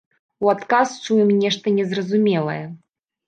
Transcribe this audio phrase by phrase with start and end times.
[0.45, 2.59] У адказ чуем нешта незразумелае.